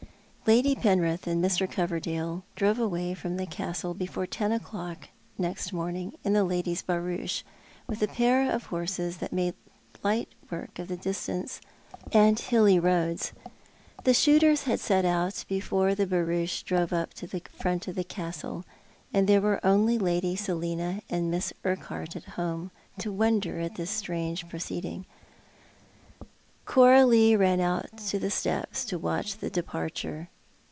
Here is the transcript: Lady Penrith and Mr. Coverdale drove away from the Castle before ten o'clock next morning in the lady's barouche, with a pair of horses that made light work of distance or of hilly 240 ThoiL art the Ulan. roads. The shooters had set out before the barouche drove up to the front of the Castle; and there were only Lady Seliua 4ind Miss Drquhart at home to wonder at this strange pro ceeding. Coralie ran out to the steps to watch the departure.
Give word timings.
Lady 0.47 0.75
Penrith 0.75 1.27
and 1.27 1.41
Mr. 1.41 1.69
Coverdale 1.71 2.43
drove 2.57 2.77
away 2.77 3.13
from 3.13 3.37
the 3.37 3.45
Castle 3.45 3.93
before 3.93 4.27
ten 4.27 4.51
o'clock 4.51 5.07
next 5.37 5.71
morning 5.71 6.11
in 6.25 6.33
the 6.33 6.43
lady's 6.43 6.81
barouche, 6.81 7.43
with 7.87 8.01
a 8.01 8.07
pair 8.07 8.51
of 8.51 8.65
horses 8.65 9.17
that 9.19 9.31
made 9.31 9.53
light 10.03 10.27
work 10.49 10.77
of 10.77 10.87
distance 10.99 11.61
or 11.61 11.61
of 11.61 12.11
hilly 12.37 12.73
240 12.75 12.75
ThoiL 12.75 12.75
art 12.75 12.81
the 12.81 12.81
Ulan. 12.81 12.83
roads. 13.07 13.31
The 14.03 14.13
shooters 14.13 14.63
had 14.63 14.81
set 14.81 15.05
out 15.05 15.45
before 15.47 15.95
the 15.95 16.07
barouche 16.07 16.63
drove 16.63 16.91
up 16.91 17.13
to 17.13 17.27
the 17.27 17.43
front 17.57 17.87
of 17.87 17.95
the 17.95 18.03
Castle; 18.03 18.65
and 19.13 19.29
there 19.29 19.39
were 19.39 19.65
only 19.65 19.97
Lady 19.97 20.35
Seliua 20.35 21.01
4ind 21.09 21.29
Miss 21.29 21.53
Drquhart 21.63 22.17
at 22.17 22.25
home 22.35 22.71
to 22.97 23.09
wonder 23.13 23.61
at 23.61 23.75
this 23.75 23.91
strange 23.91 24.49
pro 24.49 24.59
ceeding. 24.59 25.05
Coralie 26.65 27.35
ran 27.37 27.59
out 27.61 27.97
to 28.09 28.19
the 28.19 28.29
steps 28.29 28.83
to 28.85 28.97
watch 28.99 29.37
the 29.37 29.49
departure. 29.49 30.27